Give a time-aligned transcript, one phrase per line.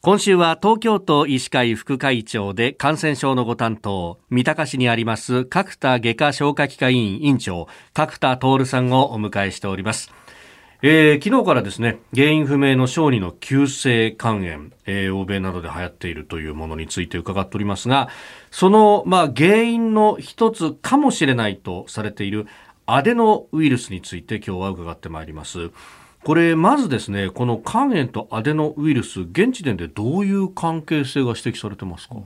[0.00, 10.12] 今週は東京都医師会副会長で感染症のご担当、三鷹市にあります角田外科消化器科医院院長、角田徹さんをお迎えしております。
[10.82, 18.08] えー、昨日からですね、原因不明の小児の急性肝炎、えー、欧米などで流行っているというものについて伺っておりますが、
[18.52, 22.46] その、まあ、原因の一つかもしれないとされている
[22.86, 25.72] アデノウイルスについて今日は伺ってまいります。
[26.24, 32.16] これまずですねこの肝炎とアデノウイルス現時点でどういう関係性が指摘されてますか？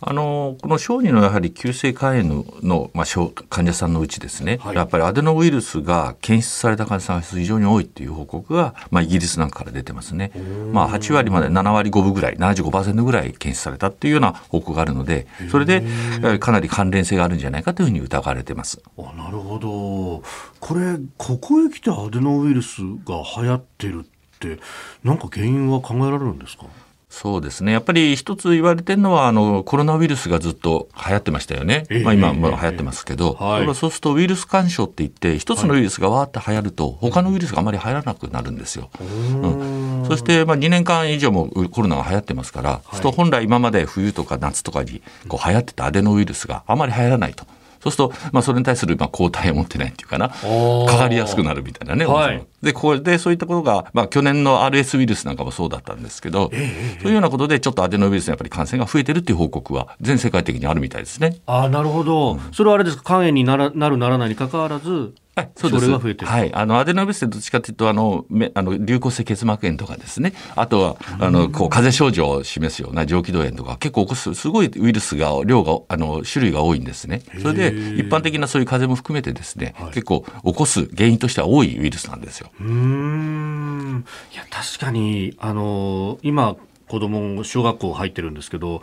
[0.00, 3.06] あのこの小児のやはり急性肝炎の、まあ、
[3.48, 10.30] 患者さんのうちですね、はい、やっぱりアデノウイルスが検出された患者さんが非常に多いっていう報告が、まあ、イギリスなんかから出てますね、
[10.72, 15.82] まあ、8割まで7割5分ぐらい75%ぐらい検出されたっていうような報告があるのでそれで
[16.38, 18.80] かなり関連性があるんじゃないかというふうに疑われてます。
[18.96, 19.68] あなるほど
[20.60, 24.60] これここへ来てアデノウイルスが流行ってるって
[25.04, 26.66] 何か原因は考えられるんですか？
[27.10, 27.72] そうですね。
[27.72, 31.86] やっぱり一つ言われてるのは、あの、コロナウイルスがずっと流行ってましたよね。
[31.88, 38.90] えー、まあ今も流行ってますけど、えーはい、そうするとウイルス干渉って言って、一つのウイルスがわーって流行ると、他のウイルスがあまり流行らなくなるんですよ。
[39.00, 47.46] うん、そして、まあ2年間以上もコロナが流行ってますから、はい、本来今まで冬とか夏とかにこう流行ってたアデノウイルスがあまり流行らないと。
[47.80, 50.36] そうすると、まあ、それに対するまあ抗体を持ってないっていうかな、か
[50.98, 52.06] かりやすくなるみたいなね。
[52.06, 61.36] はい、で、これでそういったことが、まあ、去年の RS ウイルスなんかもそうだったんですけど、えー、そういうようなことで、ちょっとアデノウイルスのやっぱり感染が増えてるっていう報告は、全世界的にあるみたいですね。
[61.46, 66.24] あなるほど、うん、それはあれですか、肝炎にならなる、ならないにかかわらず、はい、そうです。
[66.24, 66.52] はい。
[66.52, 70.32] あの、アデノウイルスってどっちかというと、あの、めあの流行性結膜炎とかですね。
[70.56, 77.22] あとは、あの、こう、風邪症状を示すような上気道炎とか、結構起こす、すごいウイルスが、量が、あの、種類が多いんですね。
[77.40, 82.50] それで、一般的なそういう風邪も含めてですね、はい、結構起こす原因としては多いウイルスなんですよ。
[82.60, 84.04] うん。
[84.32, 86.56] いや、確かに、あの、今、
[86.88, 88.82] 子供、小学校入ってるんですけど、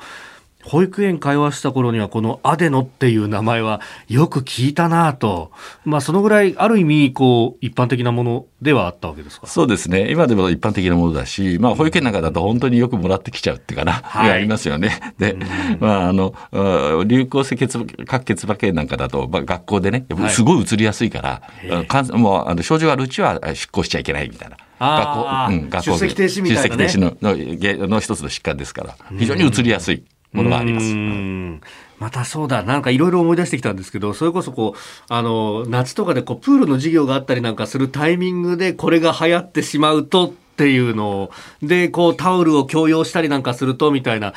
[0.66, 5.52] 保育園通わした頃にはこのアデノっていう名前はよく聞いたなと、
[5.83, 9.45] まあ、そのぐらいある意味こう一般的なものではあったわけですか？
[9.45, 10.09] そうですね。
[10.11, 15.14] 今でも一般的なものだし、まあ、保育園なんかだと本当によくもらってきちゃうっていうかな、はい、ありますよね。
[15.20, 15.37] で、
[15.80, 16.33] まあ、あの
[17.05, 24.58] 流行性血各血膜炎なんかだと、まあ、学校でねすごい移りやすいから、はい、もうあの症状があるうちは出向しちゃいけないみたいな。
[24.77, 30.03] 学校、うん、学校出席停止みたいな、ね、出席停止のの一つの疾患ですから非常に移りやすい。
[30.35, 30.93] ものがあります。
[31.97, 41.31] またそうだ、なんかいろいろ思い出してきたんですけど、それこそこう、あの、夏とかでこう、プールの授業があったりなんかするタイミングでこれが流行ってしまうとっていうのを、
[41.61, 44.33] で、こう、タオルを強要したりなんかするとみたいな、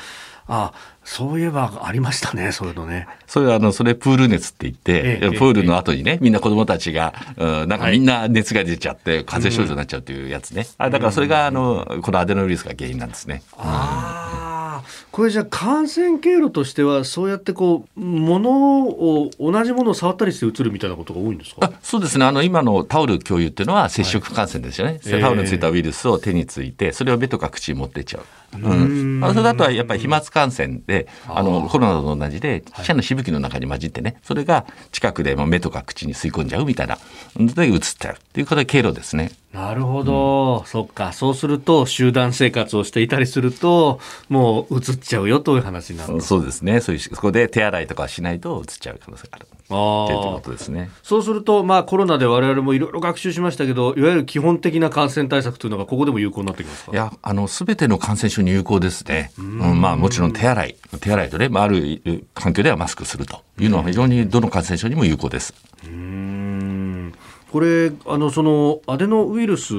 [0.51, 0.73] あ
[1.05, 3.07] そういえばありましたね、そういうのね。
[3.27, 10.67] それあの、それプール熱って言って、ええ、プールの後にね、みんな子供たちが、うん、なんかみんな熱が出ちゃって、風邪症状になっちゃうっていうやつね。
[10.77, 13.43] あだからそれが、あの、このアデノウイルスが原因なんですね。
[13.57, 14.18] ああ。
[15.11, 21.73] これじゃあ感染経路としてはそうやってこう物を同じものを触ったりしてうつるみたいなことが多いんですか？
[21.83, 22.25] そうですね。
[22.25, 28.23] あの今のタオル共有っていうのは接触感染ですよね、はい、タオルについたウイルスを手についてそれを目とか口に持ってっちゃう。
[28.51, 36.99] うん、あそれだとやっぱり飛沫感染であのコロナと同じで記者のしぶきの中に混じってねそれが近くで目とか口に吸い込んじゃうみたいな
[37.37, 39.33] でうつっちゃうっていうことで経路ですね。
[39.53, 41.13] なるほど、うん、そっか。
[41.13, 43.99] そうすると集団生活をしていたりすると
[44.29, 46.81] もううつっちゃうよという話になるそうですね。
[46.81, 49.47] そういうそこで手洗いとかしないとうつっちゃう可能性がある。
[49.71, 49.75] あ
[50.09, 50.91] ということですね。
[51.03, 56.93] そうすると、まあ、コロナで我々もいろいろ学習しましたけどいわゆる基本的な感染対策というのがここでも有効になってきますか？
[56.93, 62.03] いやあの全ての感染症に有効ですね、うん、まあ、もちろん手洗い手洗いとね、まあ、ある
[62.35, 65.55] 環境ではマスクするというのは非常にどの感染症にも有効です。
[65.85, 66.38] うん
[67.53, 69.75] これあのそのアデノウイルス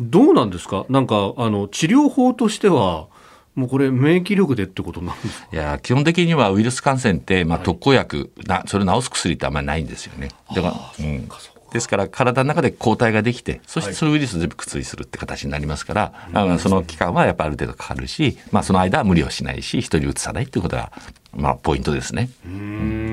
[0.00, 0.84] どうなんですか？
[0.88, 3.06] なんかあの治療法としては
[3.54, 5.48] もうこれ免疫力でってことなんですか？
[5.52, 10.30] いや基本的にはウイルス感染って、まあ、特効薬、はい、なそれを治す薬ってあんまりないんですよね。
[10.54, 11.28] だから、うん、
[11.72, 20.90] ですから体の中で抗体ができてそしてそのウイルスを全部薬するって形になりますから、はい、その期間はやっぱある程度かかるし、まあ、その間は無理をしないし人にうつさないっていうことが、
[21.32, 22.30] まあ、ポイントですね。
[22.44, 23.03] うん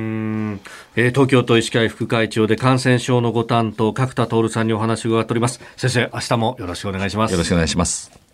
[0.96, 5.62] えー、東京都医師会副会長で感染症のご担当角田徹さんにお話を伺っております。
[5.78, 7.32] 先生明日もよろしくお願いします。
[7.32, 8.31] よろしくお願いします。